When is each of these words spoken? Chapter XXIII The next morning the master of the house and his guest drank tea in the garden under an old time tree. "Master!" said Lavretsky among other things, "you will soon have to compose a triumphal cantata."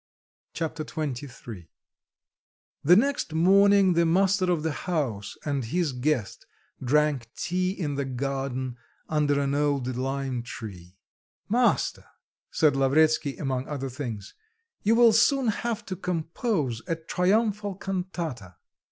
Chapter 0.55 0.83
XXIII 0.83 1.69
The 2.83 2.95
next 2.95 3.33
morning 3.33 3.93
the 3.93 4.03
master 4.03 4.51
of 4.51 4.63
the 4.63 4.71
house 4.71 5.37
and 5.45 5.63
his 5.63 5.91
guest 5.93 6.47
drank 6.83 7.29
tea 7.35 7.69
in 7.69 7.93
the 7.93 8.05
garden 8.05 8.77
under 9.07 9.39
an 9.39 9.53
old 9.53 9.93
time 9.93 10.41
tree. 10.41 10.97
"Master!" 11.47 12.05
said 12.49 12.75
Lavretsky 12.75 13.37
among 13.37 13.67
other 13.67 13.91
things, 13.91 14.33
"you 14.81 14.95
will 14.95 15.13
soon 15.13 15.49
have 15.49 15.85
to 15.85 15.95
compose 15.95 16.81
a 16.87 16.95
triumphal 16.95 17.75
cantata." 17.75 18.55